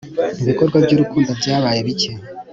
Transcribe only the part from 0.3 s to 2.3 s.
ibikorwa by'urukundo byabaye bike